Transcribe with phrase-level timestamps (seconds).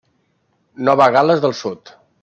[0.89, 1.97] Nova Gal·les del Sud.